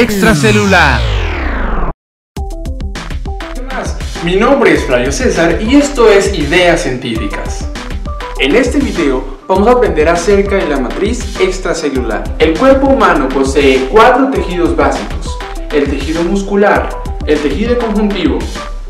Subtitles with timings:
[0.00, 1.00] extracelular.
[4.24, 7.68] Mi nombre es Flavio César y esto es Ideas Científicas.
[8.40, 12.24] En este video vamos a aprender acerca de la matriz extracelular.
[12.40, 15.38] El cuerpo humano posee cuatro tejidos básicos,
[15.72, 16.88] el tejido muscular,
[17.26, 18.38] el tejido conjuntivo,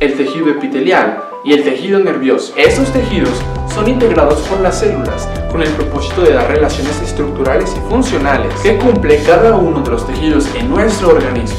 [0.00, 2.54] el tejido epitelial y el tejido nervioso.
[2.56, 3.42] Estos tejidos
[3.74, 8.76] son integrados por las células con el propósito de dar relaciones estructurales y funcionales que
[8.76, 11.56] cumple cada uno de los tejidos en nuestro organismo.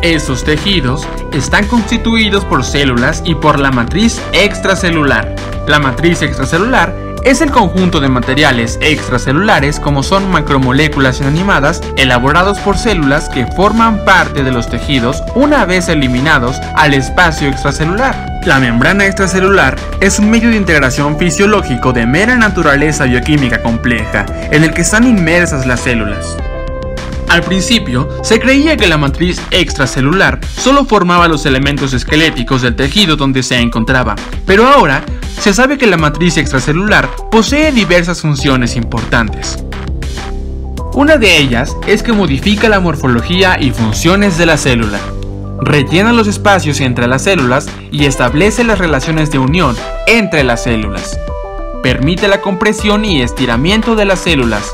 [0.00, 5.34] Estos tejidos están constituidos por células y por la matriz extracelular.
[5.66, 6.94] La matriz extracelular
[7.24, 14.04] es el conjunto de materiales extracelulares como son macromoléculas inanimadas elaborados por células que forman
[14.04, 18.35] parte de los tejidos una vez eliminados al espacio extracelular.
[18.46, 24.62] La membrana extracelular es un medio de integración fisiológico de mera naturaleza bioquímica compleja en
[24.62, 26.36] el que están inmersas las células.
[27.28, 33.16] Al principio, se creía que la matriz extracelular solo formaba los elementos esqueléticos del tejido
[33.16, 34.14] donde se encontraba,
[34.46, 35.02] pero ahora
[35.40, 39.58] se sabe que la matriz extracelular posee diversas funciones importantes.
[40.94, 45.00] Una de ellas es que modifica la morfología y funciones de la célula,
[45.60, 49.76] rellena los espacios entre las células y establece las relaciones de unión
[50.06, 51.18] entre las células,
[51.82, 54.70] permite la compresión y estiramiento de las células,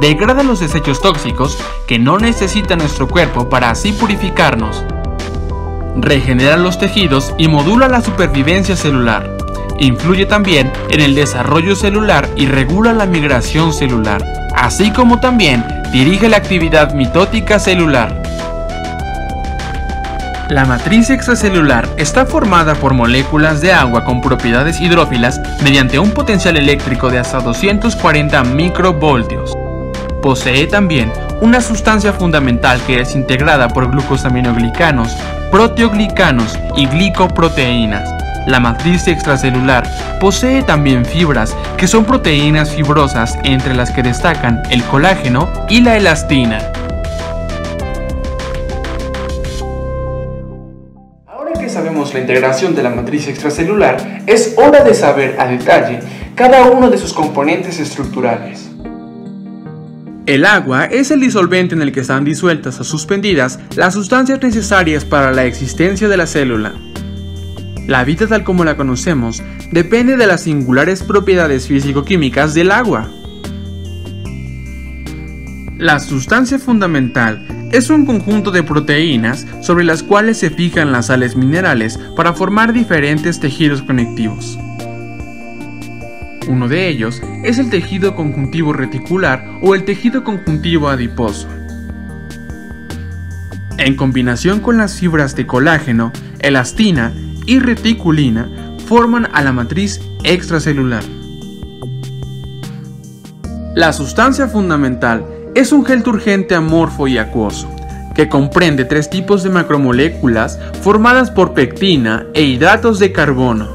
[0.00, 4.84] degrada los desechos tóxicos que no necesita nuestro cuerpo para así purificarnos,
[5.96, 9.36] regenera los tejidos y modula la supervivencia celular.
[9.80, 14.24] Influye también en el desarrollo celular y regula la migración celular,
[14.56, 18.27] así como también dirige la actividad mitótica celular.
[20.48, 26.56] La matriz extracelular está formada por moléculas de agua con propiedades hidrófilas mediante un potencial
[26.56, 29.54] eléctrico de hasta 240 microvoltios.
[30.22, 35.14] Posee también una sustancia fundamental que es integrada por glucosaminoglicanos,
[35.50, 38.08] proteoglicanos y glicoproteínas.
[38.46, 39.86] La matriz extracelular
[40.18, 45.98] posee también fibras, que son proteínas fibrosas entre las que destacan el colágeno y la
[45.98, 46.58] elastina.
[52.18, 56.00] La integración de la matriz extracelular, es hora de saber a detalle
[56.34, 58.68] cada uno de sus componentes estructurales.
[60.26, 65.04] El agua es el disolvente en el que están disueltas o suspendidas las sustancias necesarias
[65.04, 66.74] para la existencia de la célula.
[67.86, 73.08] La vida tal como la conocemos depende de las singulares propiedades físico-químicas del agua.
[75.78, 81.36] La sustancia fundamental es un conjunto de proteínas sobre las cuales se fijan las sales
[81.36, 84.58] minerales para formar diferentes tejidos conectivos.
[86.48, 91.46] Uno de ellos es el tejido conjuntivo reticular o el tejido conjuntivo adiposo.
[93.76, 96.10] En combinación con las fibras de colágeno,
[96.40, 97.12] elastina
[97.46, 98.50] y reticulina,
[98.86, 101.04] forman a la matriz extracelular.
[103.76, 105.24] La sustancia fundamental
[105.58, 107.68] es un gel turgente amorfo y acuoso,
[108.14, 113.66] que comprende tres tipos de macromoléculas formadas por pectina e hidratos de carbono.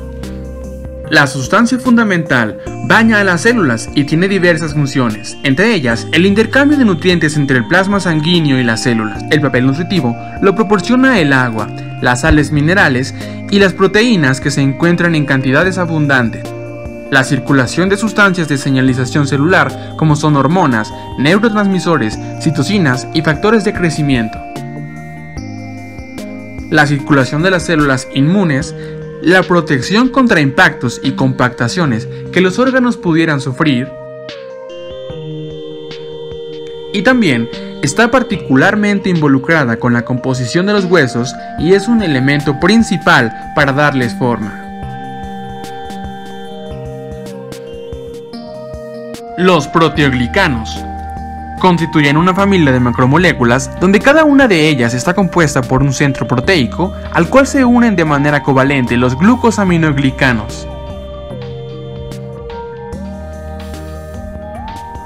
[1.10, 6.78] La sustancia fundamental baña a las células y tiene diversas funciones, entre ellas el intercambio
[6.78, 9.22] de nutrientes entre el plasma sanguíneo y las células.
[9.30, 11.68] El papel nutritivo lo proporciona el agua,
[12.02, 13.14] las sales minerales
[13.52, 16.53] y las proteínas que se encuentran en cantidades abundantes.
[17.12, 23.74] La circulación de sustancias de señalización celular como son hormonas, neurotransmisores, citocinas y factores de
[23.74, 24.38] crecimiento.
[26.72, 28.74] La circulación de las células inmunes
[29.22, 33.88] la protección contra impactos y compactaciones que los órganos pudieran sufrir
[36.94, 37.50] y también
[37.82, 43.74] está particularmente involucrada con la composición de los huesos y es un elemento principal para
[43.74, 44.63] darles forma.
[49.44, 50.82] Los proteoglicanos
[51.60, 56.26] constituyen una familia de macromoléculas donde cada una de ellas está compuesta por un centro
[56.26, 60.66] proteico al cual se unen de manera covalente los glucosaminoglicanos.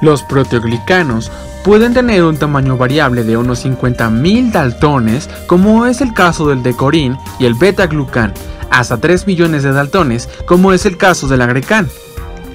[0.04, 1.32] Los proteoglicanos
[1.64, 7.18] pueden tener un tamaño variable de unos 50.000 daltones, como es el caso del decorin
[7.40, 8.36] y el beta-glucan,
[8.70, 11.88] hasta 3 millones de daltones, como es el caso del agrecan.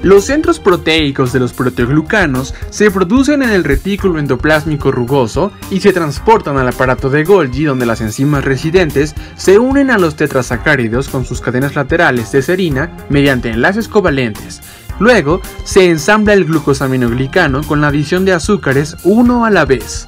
[0.02, 5.92] Los centros proteicos de los proteoglucanos se producen en el retículo endoplásmico rugoso y se
[5.92, 11.24] transportan al aparato de Golgi donde las enzimas residentes se unen a los tetrasacáridos con
[11.24, 14.60] sus cadenas laterales de serina mediante enlaces covalentes.
[14.98, 20.06] Luego se ensambla el glucosaminoglicano con la adición de azúcares uno a la vez.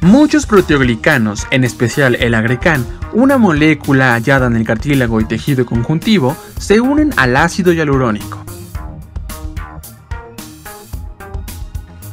[0.00, 6.36] Muchos proteoglicanos, en especial el agrecan, una molécula hallada en el cartílago y tejido conjuntivo,
[6.58, 8.42] se unen al ácido hialurónico.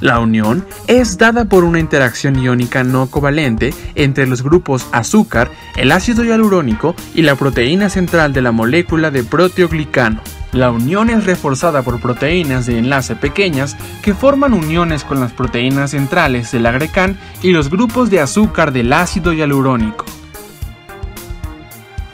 [0.01, 5.91] La unión es dada por una interacción iónica no covalente entre los grupos azúcar, el
[5.91, 10.21] ácido hialurónico y la proteína central de la molécula de proteoglicano.
[10.53, 15.91] La unión es reforzada por proteínas de enlace pequeñas que forman uniones con las proteínas
[15.91, 20.05] centrales del agrecan y los grupos de azúcar del ácido hialurónico.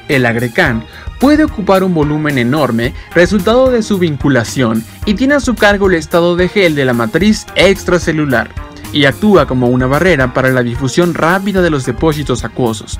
[0.07, 0.83] El agrecan
[1.19, 5.95] puede ocupar un volumen enorme resultado de su vinculación y tiene a su cargo el
[5.95, 8.49] estado de gel de la matriz extracelular
[8.91, 12.99] y actúa como una barrera para la difusión rápida de los depósitos acuosos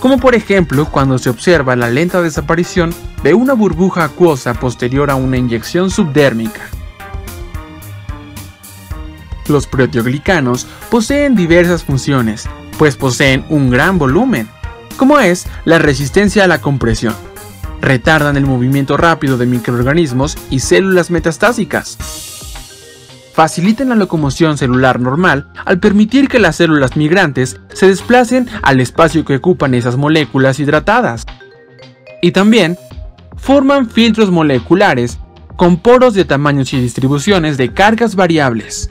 [0.00, 5.16] como por ejemplo cuando se observa la lenta desaparición de una burbuja acuosa posterior a
[5.16, 6.62] una inyección subdérmica.
[9.48, 12.48] Los proteoglicanos poseen diversas funciones,
[12.78, 14.48] pues poseen un gran volumen,
[14.98, 17.14] como es la resistencia a la compresión.
[17.80, 21.96] Retardan el movimiento rápido de microorganismos y células metastásicas
[23.38, 29.24] facilitan la locomoción celular normal al permitir que las células migrantes se desplacen al espacio
[29.24, 31.24] que ocupan esas moléculas hidratadas.
[32.20, 32.76] Y también
[33.36, 35.20] forman filtros moleculares
[35.54, 38.90] con poros de tamaños y distribuciones de cargas variables.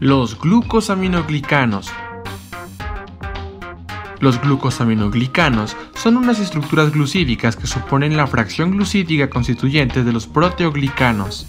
[0.00, 1.92] Los glucosaminoglicanos
[4.20, 11.46] los glucosaminoglicanos son unas estructuras glucídicas que suponen la fracción glucídica constituyente de los proteoglicanos.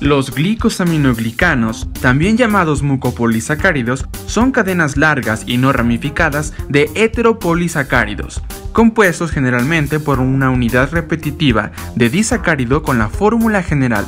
[0.00, 8.42] Los glicosaminoglicanos, también llamados mucopolisacáridos, son cadenas largas y no ramificadas de heteropolisacáridos,
[8.72, 14.06] compuestos generalmente por una unidad repetitiva de disacárido con la fórmula general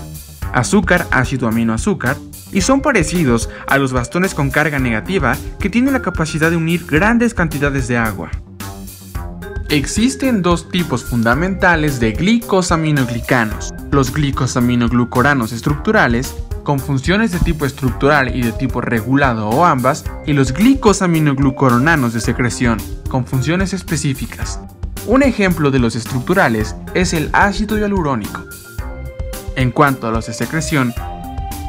[0.53, 2.17] azúcar, ácido aminoazúcar,
[2.53, 6.87] y son parecidos a los bastones con carga negativa que tienen la capacidad de unir
[6.87, 8.31] grandes cantidades de agua.
[9.73, 18.43] Existen dos tipos fundamentales de glicosaminoglicanos, los glicosaminoglucoranos estructurales, con funciones de tipo estructural y
[18.43, 22.79] de tipo regulado o ambas, y los glicosaminoglucoronanos de secreción,
[23.09, 24.61] con funciones específicas.
[25.07, 28.43] Un ejemplo de los estructurales es el ácido hialurónico.
[29.57, 30.95] En cuanto a los de secreción,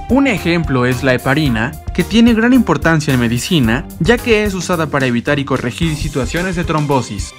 [0.09, 4.87] un ejemplo es la heparina, que tiene gran importancia en medicina, ya que es usada
[4.87, 7.33] para evitar y corregir situaciones de trombosis.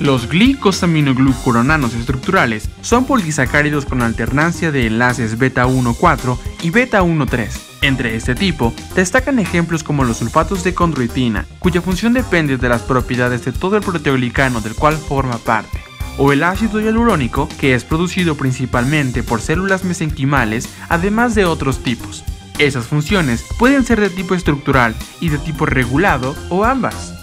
[0.00, 7.48] Los glicosaminoglucuronanos estructurales son polisacáridos con alternancia de enlaces beta 1,4 y beta 1,3.
[7.82, 12.82] Entre este tipo, destacan ejemplos como los sulfatos de condroitina, cuya función depende de las
[12.82, 17.84] propiedades de todo el proteoglicano del cual forma parte o el ácido hialurónico, que es
[17.84, 22.24] producido principalmente por células mesenquimales, además de otros tipos.
[22.58, 27.14] Esas funciones pueden ser de tipo estructural y de tipo regulado o ambas.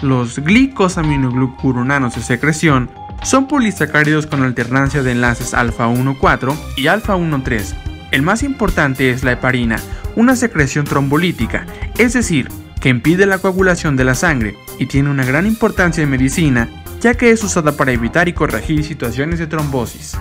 [0.00, 2.90] Los glicosaminoglucuronanos de secreción
[3.22, 9.22] son polisacáridos con alternancia de enlaces alfa 1,4 y alfa 1,3 el más importante es
[9.24, 9.76] la heparina,
[10.16, 11.66] una secreción trombolítica,
[11.98, 12.48] es decir,
[12.80, 16.68] que impide la coagulación de la sangre y tiene una gran importancia en medicina,
[17.00, 20.16] ya que es usada para evitar y corregir situaciones de trombosis.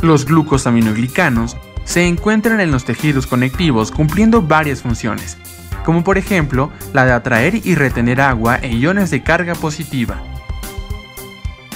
[0.00, 5.36] Los glucosaminoglicanos se encuentran en los tejidos conectivos cumpliendo varias funciones,
[5.84, 10.22] como por ejemplo la de atraer y retener agua e iones de carga positiva.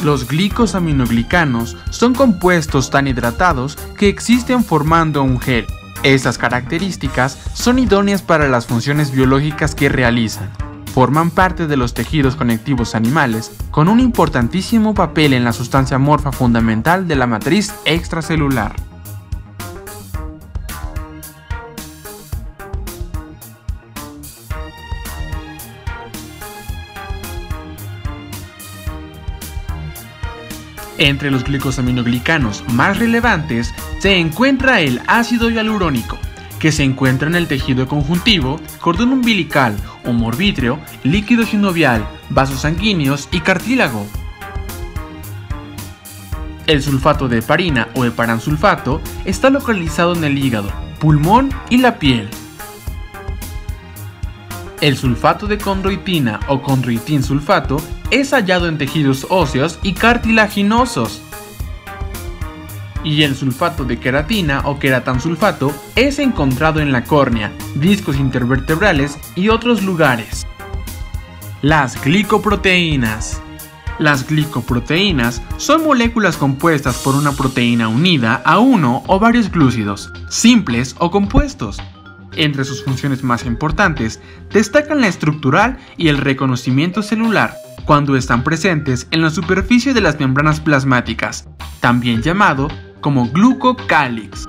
[0.02, 5.66] Los glicosaminoglicanos son compuestos tan hidratados que existen formando un gel.
[6.04, 10.50] Estas características son idóneas para las funciones biológicas que realizan.
[10.94, 16.30] Forman parte de los tejidos conectivos animales, con un importantísimo papel en la sustancia morfa
[16.30, 18.87] fundamental de la matriz extracelular.
[30.98, 36.18] Entre los glicosaminoglicanos más relevantes se encuentra el ácido hialurónico,
[36.58, 43.28] que se encuentra en el tejido conjuntivo, cordón umbilical, humor vítreo, líquido sinovial, vasos sanguíneos
[43.30, 44.06] y cartílago.
[46.66, 52.28] El sulfato de heparina o heparansulfato está localizado en el hígado, pulmón y la piel.
[54.80, 61.22] El sulfato de condroitina o condroitin sulfato es hallado en tejidos óseos y cartilaginosos.
[63.04, 69.48] y el sulfato de queratina o queratansulfato es encontrado en la córnea, discos intervertebrales y
[69.48, 70.46] otros lugares.
[71.62, 73.40] Las glicoproteínas.
[73.98, 80.94] Las glicoproteínas son moléculas compuestas por una proteína unida a uno o varios glúcidos, simples
[80.98, 81.78] o compuestos.
[82.36, 84.20] Entre sus funciones más importantes
[84.52, 90.18] destacan la estructural y el reconocimiento celular, cuando están presentes en la superficie de las
[90.18, 91.48] membranas plasmáticas,
[91.80, 92.68] también llamado
[93.00, 94.46] como glucocálix.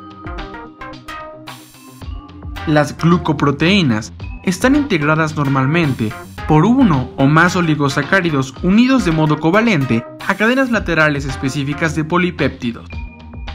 [2.67, 6.12] Las glucoproteínas están integradas normalmente
[6.48, 12.89] por uno o más oligosacáridos unidos de modo covalente a cadenas laterales específicas de polipéptidos.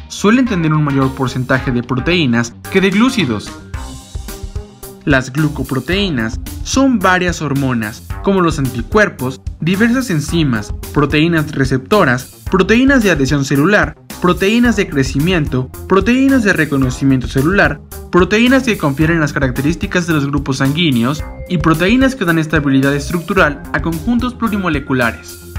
[0.08, 3.50] Suelen tener un mayor porcentaje de proteínas que de glúcidos.
[5.04, 13.44] Las glucoproteínas son varias hormonas, como los anticuerpos, diversas enzimas, proteínas receptoras, proteínas de adhesión
[13.44, 20.26] celular, proteínas de crecimiento, proteínas de reconocimiento celular, proteínas que confieren las características de los
[20.26, 25.52] grupos sanguíneos y proteínas que dan estabilidad estructural a conjuntos plurimoleculares.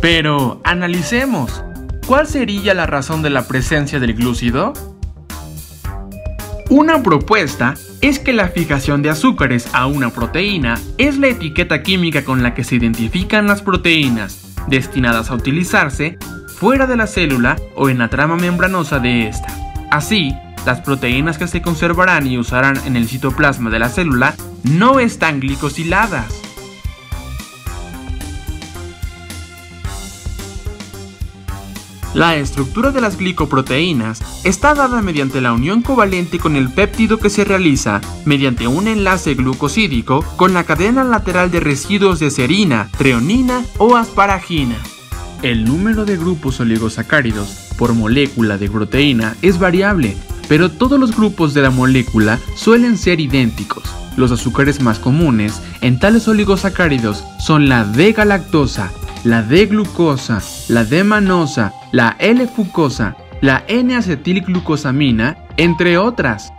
[0.00, 1.62] Pero, analicemos.
[2.08, 4.72] ¿Cuál sería la razón de la presencia del glúcido?
[6.74, 12.24] Una propuesta es que la fijación de azúcares a una proteína es la etiqueta química
[12.24, 17.90] con la que se identifican las proteínas, destinadas a utilizarse fuera de la célula o
[17.90, 19.48] en la trama membranosa de esta.
[19.90, 24.98] Así, las proteínas que se conservarán y usarán en el citoplasma de la célula no
[24.98, 26.41] están glicosiladas.
[32.14, 37.30] La estructura de las glicoproteínas está dada mediante la unión covalente con el péptido que
[37.30, 43.64] se realiza mediante un enlace glucosídico con la cadena lateral de residuos de serina, treonina
[43.78, 44.76] o asparagina.
[45.42, 50.14] El número de grupos oligosacáridos por molécula de proteína es variable,
[50.48, 53.84] pero todos los grupos de la molécula suelen ser idénticos.
[54.16, 58.92] Los azúcares más comunes en tales oligosacáridos son la D-galactosa,
[59.24, 66.52] la D-glucosa, la D-manosa, la L-fucosa, la N-acetilglucosamina, entre otras.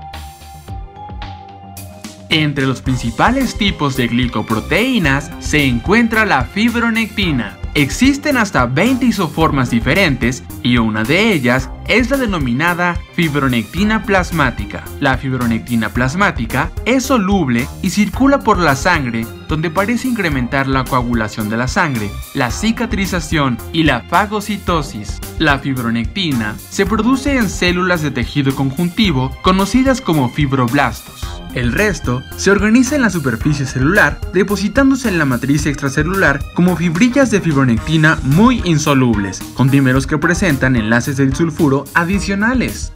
[2.29, 10.43] Entre los principales tipos de glicoproteínas se encuentra la fibronectina, Existen hasta 20 isoformas diferentes
[10.62, 14.83] y una de ellas es la denominada fibronectina plasmática.
[14.99, 21.49] La fibronectina plasmática es soluble y circula por la sangre donde parece incrementar la coagulación
[21.49, 25.19] de la sangre, la cicatrización y la fagocitosis.
[25.39, 31.23] La fibronectina se produce en células de tejido conjuntivo conocidas como fibroblastos.
[31.53, 37.29] El resto se organiza en la superficie celular, depositándose en la matriz extracelular como fibrillas
[37.29, 42.92] de fibronectina muy insolubles, con dímeros que presentan enlaces del sulfuro adicionales.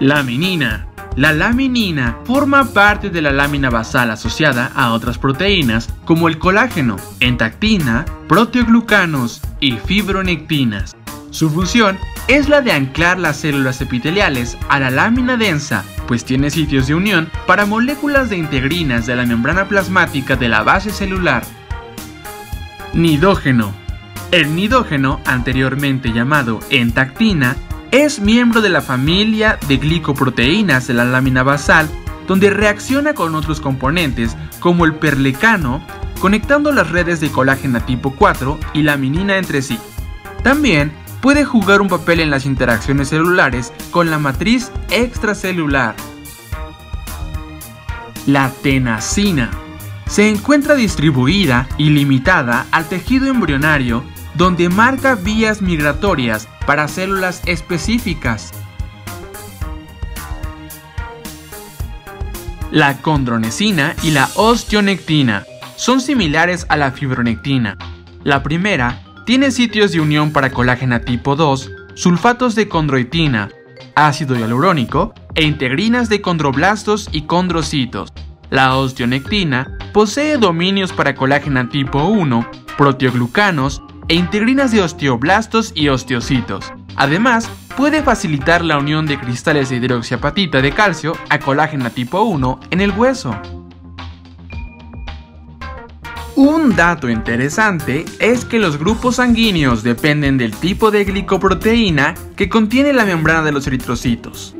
[0.00, 0.86] Laminina.
[1.16, 6.96] La laminina forma parte de la lámina basal asociada a otras proteínas como el colágeno,
[7.20, 10.96] entactina, proteoglucanos y fibronectinas.
[11.30, 16.50] Su función es la de anclar las células epiteliales a la lámina densa, pues tiene
[16.50, 21.42] sitios de unión para moléculas de integrinas de la membrana plasmática de la base celular.
[22.94, 23.72] Nidógeno.
[24.30, 27.56] El nidógeno, anteriormente llamado entactina,
[27.92, 31.88] es miembro de la familia de glicoproteínas de la lámina basal,
[32.26, 35.84] donde reacciona con otros componentes como el perlecano,
[36.18, 39.78] conectando las redes de colágeno tipo 4 y laminina entre sí.
[40.42, 45.94] También puede jugar un papel en las interacciones celulares con la matriz extracelular.
[48.26, 49.50] La tenacina
[50.06, 54.02] se encuentra distribuida y limitada al tejido embrionario
[54.34, 58.52] donde marca vías migratorias para células específicas.
[62.70, 65.44] La condronesina y la osteonectina
[65.76, 67.76] son similares a la fibronectina.
[68.24, 73.50] La primera tiene sitios de unión para colágena tipo 2, sulfatos de condroitina,
[73.94, 78.10] ácido hialurónico e integrinas de condroblastos y condrocitos.
[78.48, 82.48] La osteonectina posee dominios para colágena tipo 1,
[82.78, 86.72] proteoglucanos e integrinas de osteoblastos y osteocitos.
[86.96, 92.60] Además, puede facilitar la unión de cristales de hidroxiapatita de calcio a colágena tipo 1
[92.70, 93.34] en el hueso.
[96.34, 102.92] Un dato interesante es que los grupos sanguíneos dependen del tipo de glicoproteína que contiene
[102.92, 104.56] la membrana de los eritrocitos.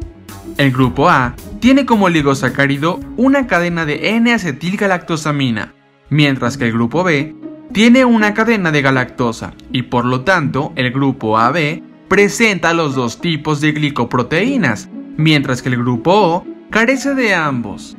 [0.59, 5.73] El grupo A tiene como oligosacárido una cadena de N-acetilgalactosamina,
[6.11, 7.35] mientras que el grupo B
[7.73, 13.21] tiene una cadena de galactosa y por lo tanto el grupo AB presenta los dos
[13.21, 17.97] tipos de glicoproteínas, mientras que el grupo O carece de ambos.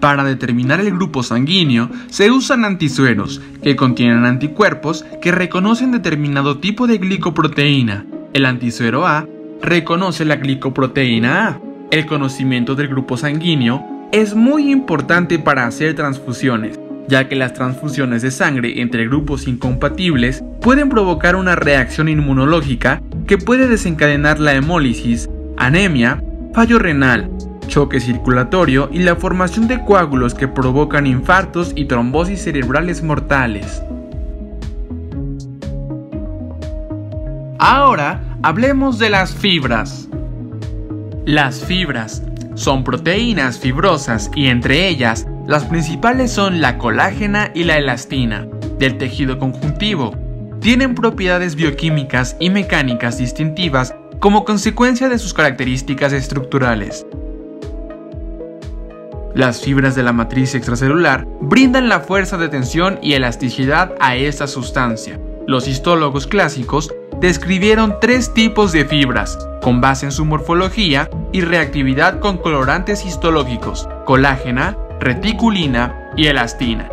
[0.00, 6.88] Para determinar el grupo sanguíneo se usan antisueros, que contienen anticuerpos que reconocen determinado tipo
[6.88, 8.04] de glicoproteína.
[8.32, 9.28] El antisuero A
[9.60, 11.60] reconoce la glicoproteína A.
[11.92, 16.78] El conocimiento del grupo sanguíneo es muy importante para hacer transfusiones,
[17.08, 23.38] ya que las transfusiones de sangre entre grupos incompatibles pueden provocar una reacción inmunológica que
[23.38, 26.22] puede desencadenar la hemólisis, anemia,
[26.54, 27.30] fallo renal,
[27.66, 33.82] choque circulatorio y la formación de coágulos que provocan infartos y trombosis cerebrales mortales.
[37.58, 40.08] Ahora hablemos de las fibras.
[41.24, 42.22] Las fibras
[42.54, 48.96] son proteínas fibrosas y entre ellas las principales son la colágena y la elastina del
[48.96, 50.16] tejido conjuntivo.
[50.62, 57.04] Tienen propiedades bioquímicas y mecánicas distintivas como consecuencia de sus características estructurales.
[59.34, 64.46] Las fibras de la matriz extracelular brindan la fuerza de tensión y elasticidad a esta
[64.46, 65.20] sustancia.
[65.46, 72.20] Los histólogos clásicos describieron tres tipos de fibras, con base en su morfología y reactividad
[72.20, 76.88] con colorantes histológicos, colágena, reticulina y elastina.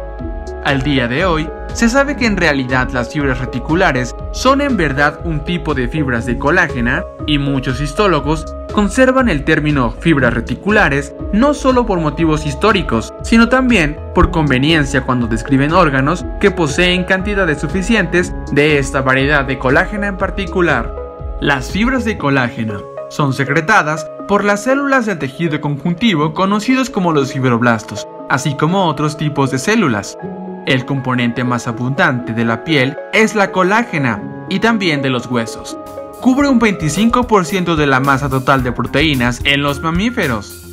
[0.66, 5.20] Al día de hoy, se sabe que en realidad las fibras reticulares son en verdad
[5.24, 11.54] un tipo de fibras de colágena y muchos histólogos conservan el término fibras reticulares no
[11.54, 18.34] solo por motivos históricos, sino también por conveniencia cuando describen órganos que poseen cantidades suficientes
[18.51, 20.93] de esta variedad de colágena en particular.
[21.39, 27.34] Las fibras de colágeno son secretadas por las células del tejido conjuntivo conocidos como los
[27.34, 30.17] fibroblastos, así como otros tipos de células.
[30.65, 35.78] El componente más abundante de la piel es la colágena y también de los huesos.
[36.22, 40.65] Cubre un 25% de la masa total de proteínas en los mamíferos.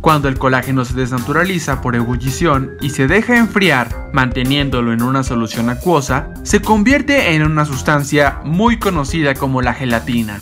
[0.00, 5.68] Cuando el colágeno se desnaturaliza por ebullición y se deja enfriar manteniéndolo en una solución
[5.68, 10.40] acuosa, se convierte en una sustancia muy conocida como la gelatina.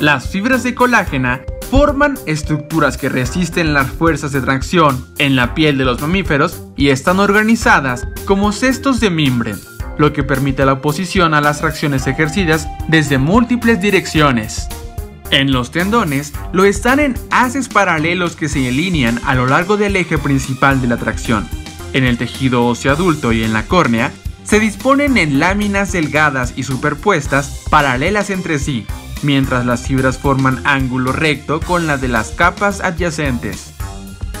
[0.00, 5.76] Las fibras de colágena forman estructuras que resisten las fuerzas de tracción en la piel
[5.76, 9.56] de los mamíferos y están organizadas como cestos de mimbre,
[9.98, 14.68] lo que permite la oposición a las tracciones ejercidas desde múltiples direcciones.
[15.30, 19.96] En los tendones lo están en haces paralelos que se alinean a lo largo del
[19.96, 21.46] eje principal de la tracción.
[21.92, 24.10] En el tejido óseo adulto y en la córnea
[24.44, 28.86] se disponen en láminas delgadas y superpuestas paralelas entre sí,
[29.22, 33.72] mientras las fibras forman ángulo recto con la de las capas adyacentes.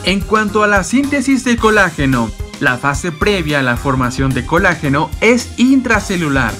[0.04, 5.10] En cuanto a la síntesis de colágeno, la fase previa a la formación de colágeno
[5.20, 6.52] es intracelular,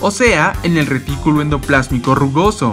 [0.00, 2.70] o sea, en el retículo endoplásmico rugoso.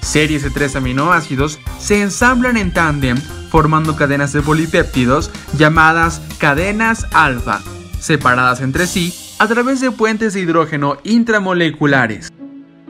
[0.00, 3.18] Series de tres aminoácidos se ensamblan en tándem
[3.50, 7.60] formando cadenas de polipéptidos llamadas cadenas alfa,
[8.00, 12.32] separadas entre sí a través de puentes de hidrógeno intramoleculares.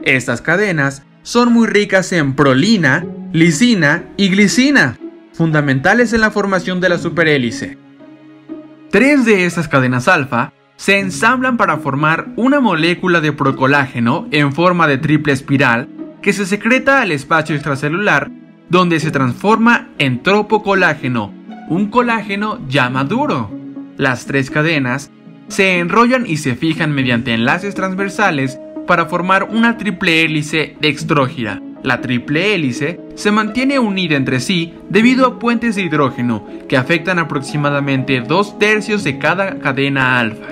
[0.03, 4.97] Estas cadenas son muy ricas en prolina, lisina y glicina,
[5.33, 7.77] fundamentales en la formación de la superhélice.
[8.91, 14.85] Tres de estas cadenas alfa se ensamblan para formar una molécula de procolágeno en forma
[14.87, 15.87] de triple espiral
[16.21, 18.29] que se secreta al espacio extracelular
[18.69, 21.33] donde se transforma en tropocolágeno,
[21.69, 23.49] un colágeno ya maduro.
[23.97, 25.11] Las tres cadenas
[25.47, 31.61] se enrollan y se fijan mediante enlaces transversales para formar una triple hélice dextrógira.
[31.83, 37.19] La triple hélice se mantiene unida entre sí debido a puentes de hidrógeno que afectan
[37.19, 40.47] aproximadamente dos tercios de cada cadena alfa.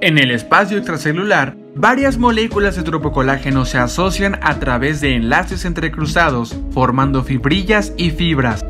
[0.00, 6.56] En el espacio extracelular, varias moléculas de tropocolágeno se asocian a través de enlaces entrecruzados,
[6.70, 8.64] formando fibrillas y fibras.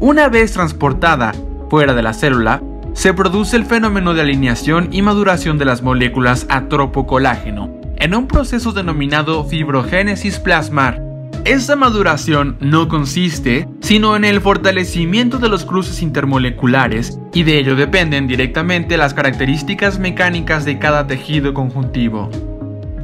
[0.00, 1.32] Una vez transportada
[1.68, 2.62] fuera de la célula,
[2.94, 7.77] se produce el fenómeno de alineación y maduración de las moléculas a tropocolágeno,
[8.08, 11.02] en un proceso denominado fibrogénesis plasmar.
[11.44, 17.76] Esta maduración no consiste sino en el fortalecimiento de los cruces intermoleculares y de ello
[17.76, 22.30] dependen directamente las características mecánicas de cada tejido conjuntivo.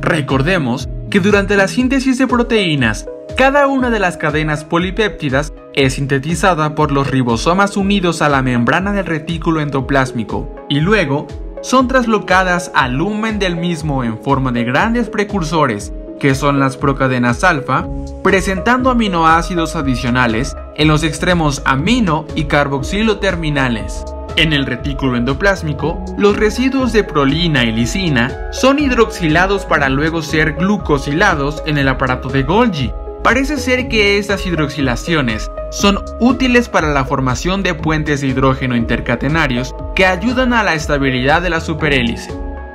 [0.00, 6.74] Recordemos que durante la síntesis de proteínas, cada una de las cadenas polipéptidas es sintetizada
[6.74, 11.26] por los ribosomas unidos a la membrana del retículo endoplásmico y luego
[11.64, 17.42] son traslocadas al lumen del mismo en forma de grandes precursores, que son las procadenas
[17.42, 17.88] alfa,
[18.22, 24.04] presentando aminoácidos adicionales en los extremos amino y carboxilo terminales.
[24.36, 30.56] En el retículo endoplásmico, los residuos de prolina y lisina son hidroxilados para luego ser
[30.56, 32.92] glucosilados en el aparato de Golgi.
[33.22, 39.74] Parece ser que estas hidroxilaciones son útiles para la formación de puentes de hidrógeno intercatenarios
[39.94, 42.32] que ayudan a la estabilidad de la superhélice.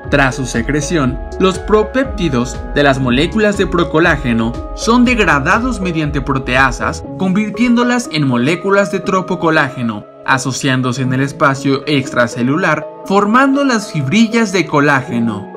[0.09, 8.09] Tras su secreción, los propéptidos de las moléculas de procolágeno son degradados mediante proteasas, convirtiéndolas
[8.11, 15.47] en moléculas de tropocolágeno, asociándose en el espacio extracelular, formando las fibrillas de colágeno.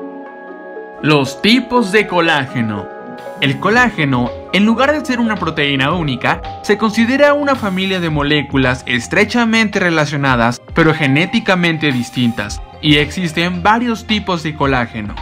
[1.01, 2.92] Los tipos de colágeno.
[3.43, 8.83] El colágeno, en lugar de ser una proteína única, se considera una familia de moléculas
[8.85, 15.13] estrechamente relacionadas pero genéticamente distintas, y existen varios tipos de colágeno.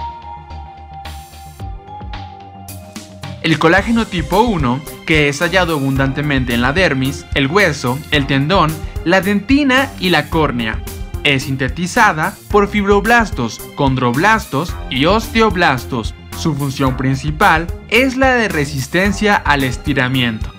[3.41, 8.71] El colágeno tipo 1, que es hallado abundantemente en la dermis, el hueso, el tendón,
[9.03, 10.77] la dentina y la córnea,
[11.23, 16.13] es sintetizada por fibroblastos, condroblastos y osteoblastos.
[16.41, 20.51] Su función principal es la de resistencia al estiramiento.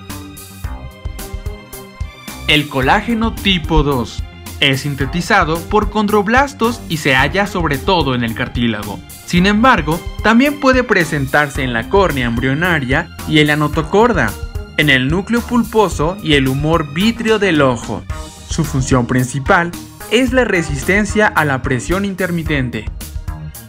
[2.47, 4.23] El colágeno tipo 2
[4.61, 9.01] es sintetizado por condroblastos y se halla sobre todo en el cartílago.
[9.27, 14.33] Sin embargo, también puede presentarse en la córnea embrionaria y en la notocorda,
[14.77, 18.05] en el núcleo pulposo y el humor vítreo del ojo.
[18.49, 19.73] Su función principal
[20.13, 22.85] es la resistencia a la presión intermitente.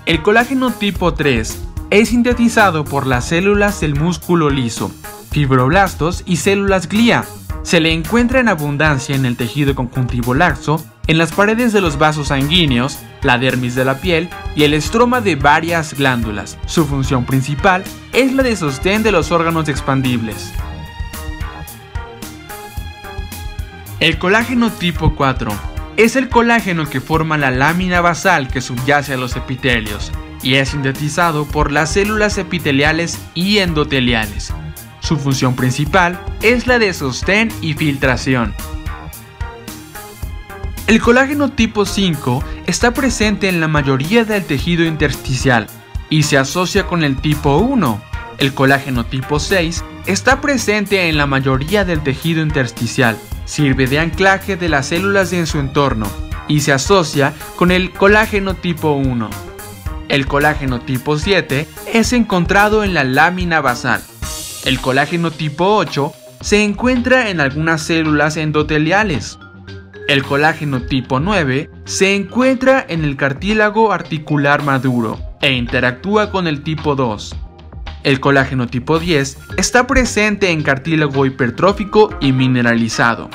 [0.06, 4.91] El colágeno tipo 3 es sintetizado por las células del músculo liso,
[5.29, 7.23] fibroblastos y células glía,
[7.62, 11.99] se le encuentra en abundancia en el tejido conjuntivo laxo, en las paredes de los
[11.99, 16.58] vasos sanguíneos, la dermis de la piel y el estroma de varias glándulas.
[16.65, 20.51] Su función principal es la de sostén de los órganos expandibles.
[23.99, 25.51] El colágeno tipo 4
[25.97, 30.12] es el colágeno que forma la lámina basal que subyace a los epitelios
[30.43, 34.53] y es sintetizado por las células epiteliales y endoteliales.
[34.99, 38.53] Su función principal es la de sostén y filtración.
[40.86, 45.67] El colágeno tipo 5 está presente en la mayoría del tejido intersticial
[46.10, 48.01] y se asocia con el tipo 1.
[48.38, 54.58] El colágeno tipo 6 está presente en la mayoría del tejido intersticial, sirve de anclaje
[54.58, 56.08] de las células en su entorno
[56.47, 59.52] y se asocia con el colágeno tipo 1.
[60.09, 64.01] El colágeno tipo 7 es encontrado en la lámina basal
[64.65, 69.37] el colágeno tipo 8 se encuentra en algunas células endoteliales.
[70.07, 76.63] El colágeno tipo 9 se encuentra en el cartílago articular maduro e interactúa con el
[76.63, 77.35] tipo 2.
[78.03, 83.29] El colágeno tipo 10 está presente en cartílago hipertrófico y mineralizado.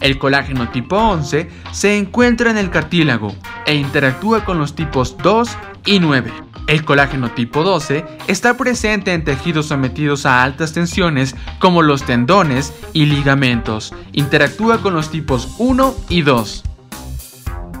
[0.00, 3.34] El colágeno tipo 11 se encuentra en el cartílago
[3.66, 5.48] e interactúa con los tipos 2
[5.86, 6.32] y 9.
[6.68, 12.74] El colágeno tipo 12 está presente en tejidos sometidos a altas tensiones como los tendones
[12.92, 13.94] y ligamentos.
[14.12, 16.64] Interactúa con los tipos 1 y 2.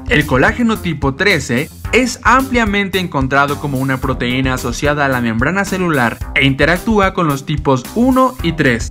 [0.08, 6.18] El colágeno tipo 13 es ampliamente encontrado como una proteína asociada a la membrana celular
[6.34, 8.90] e interactúa con los tipos 1 y 3.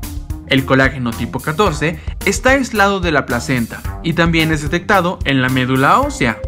[0.49, 5.49] El colágeno tipo 14 está aislado de la placenta y también es detectado en la
[5.49, 6.39] médula ósea.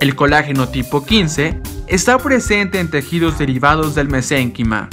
[0.00, 4.88] El colágeno tipo 15 está presente en tejidos derivados del mesénquima.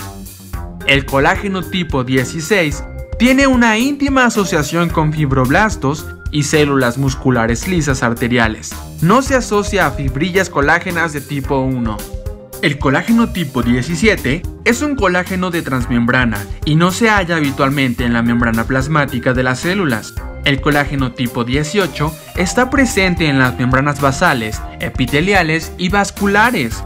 [0.87, 2.83] El colágeno tipo 16
[3.17, 8.71] tiene una íntima asociación con fibroblastos y células musculares lisas arteriales.
[9.01, 12.22] No se asocia a fibrillas colágenas de tipo 1.
[12.63, 18.13] El colágeno tipo 17 es un colágeno de transmembrana y no se halla habitualmente en
[18.13, 20.13] la membrana plasmática de las células.
[20.45, 26.85] El colágeno tipo 18 está presente en las membranas basales, epiteliales y vasculares.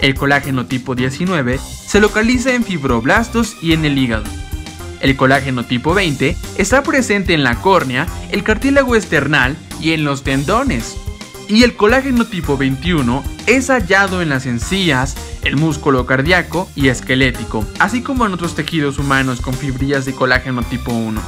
[0.00, 4.26] El colágeno tipo 19 se localiza en fibroblastos y en el hígado.
[5.00, 10.22] El colágeno tipo 20 está presente en la córnea, el cartílago esternal y en los
[10.22, 10.96] tendones.
[11.48, 17.64] Y el colágeno tipo 21 es hallado en las encías, el músculo cardíaco y esquelético,
[17.78, 21.20] así como en otros tejidos humanos con fibrillas de colágeno tipo 1.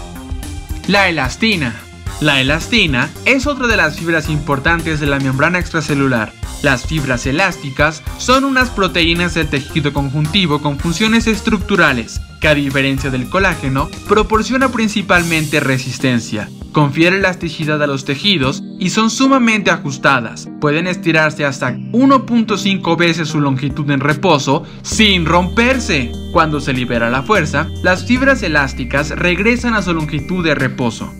[0.89, 1.75] La elastina.
[2.21, 6.33] La elastina es otra de las fibras importantes de la membrana extracelular.
[6.63, 13.11] Las fibras elásticas son unas proteínas del tejido conjuntivo con funciones estructurales, que a diferencia
[13.11, 20.49] del colágeno, proporciona principalmente resistencia, confiere elasticidad a los tejidos y son sumamente ajustadas.
[20.61, 26.13] Pueden estirarse hasta 1.5 veces su longitud en reposo sin romperse.
[26.33, 31.13] Cuando se libera la fuerza, las fibras elásticas regresan a su longitud de reposo.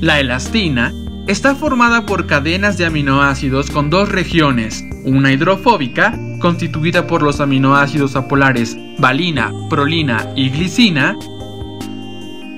[0.00, 0.92] La elastina
[1.26, 8.16] está formada por cadenas de aminoácidos con dos regiones, una hidrofóbica, constituida por los aminoácidos
[8.16, 11.16] apolares valina, prolina y glicina,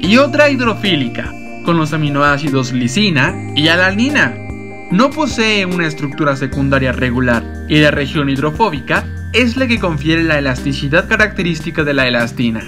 [0.01, 1.33] y otra hidrofílica,
[1.65, 4.35] con los aminoácidos lisina y alanina.
[4.91, 10.39] No posee una estructura secundaria regular y la región hidrofóbica es la que confiere la
[10.39, 12.63] elasticidad característica de la elastina.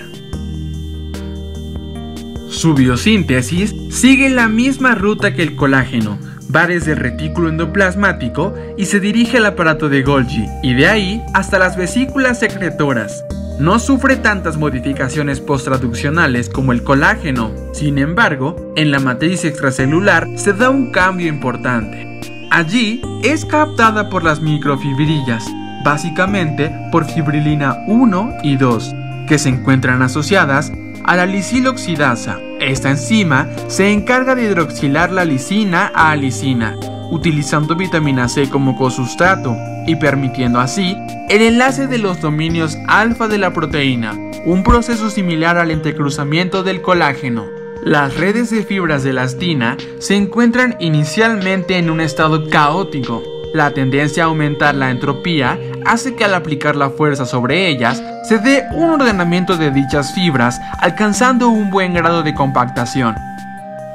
[2.57, 6.19] Su biosíntesis sigue la misma ruta que el colágeno,
[6.55, 11.23] va desde el retículo endoplasmático y se dirige al aparato de Golgi, y de ahí
[11.35, 13.23] hasta las vesículas secretoras.
[13.61, 20.55] No sufre tantas modificaciones posttraduccionales como el colágeno, sin embargo, en la matriz extracelular se
[20.55, 22.07] da un cambio importante.
[22.51, 25.45] Allí es captada por las microfibrillas,
[25.85, 28.95] básicamente por fibrilina 1 y 2,
[29.29, 30.73] que se encuentran asociadas
[31.07, 32.39] a la lisiloxidasa.
[32.61, 36.77] Esta enzima se encarga de hidroxilar la lisina a lisina,
[37.11, 40.97] utilizando vitamina C como cosustrato y permitiendo así
[41.29, 44.15] el enlace de los dominios alfa de la proteína,
[44.45, 47.47] un proceso similar al entrecruzamiento del colágeno.
[47.83, 53.23] Las redes de fibras de elastina se encuentran inicialmente en un estado caótico.
[53.55, 58.39] La tendencia a aumentar la entropía hace que al aplicar la fuerza sobre ellas se
[58.39, 63.15] dé un ordenamiento de dichas fibras alcanzando un buen grado de compactación.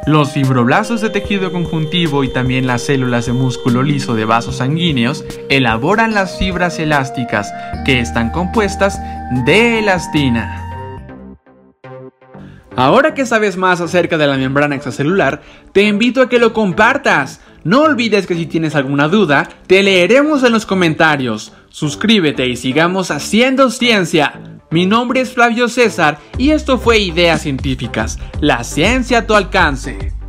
[0.07, 5.23] Los fibroblastos de tejido conjuntivo y también las células de músculo liso de vasos sanguíneos
[5.49, 7.53] elaboran las fibras elásticas
[7.85, 8.99] que están compuestas
[9.45, 10.67] de elastina.
[12.75, 17.41] Ahora que sabes más acerca de la membrana extracelular, te invito a que lo compartas.
[17.63, 21.53] No olvides que si tienes alguna duda, te leeremos en los comentarios.
[21.69, 24.41] Suscríbete y sigamos haciendo ciencia.
[24.71, 30.20] Mi nombre es Flavio César y esto fue Ideas Científicas, la ciencia a tu alcance.